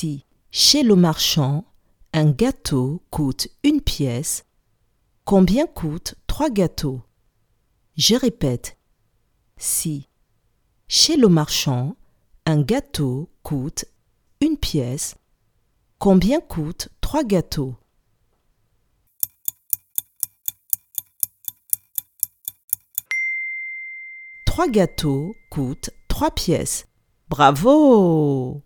Si, 0.00 0.24
chez 0.50 0.82
le 0.82 0.96
marchand, 0.96 1.66
un 2.14 2.30
gâteau 2.30 3.02
coûte 3.10 3.48
une 3.62 3.82
pièce, 3.82 4.46
combien 5.26 5.66
coûtent 5.66 6.14
trois 6.26 6.48
gâteaux? 6.48 7.02
Je 7.98 8.14
répète. 8.14 8.78
Si, 9.58 10.08
chez 10.88 11.18
le 11.18 11.28
marchand, 11.28 11.96
un 12.46 12.62
gâteau 12.62 13.28
coûte 13.42 13.84
une 14.40 14.56
pièce, 14.56 15.16
combien 15.98 16.40
coûtent 16.40 16.88
trois 17.02 17.22
gâteaux? 17.22 17.76
Trois 24.46 24.68
gâteaux 24.68 25.34
coûtent 25.50 25.90
trois 26.08 26.30
pièces. 26.30 26.86
Bravo! 27.28 28.62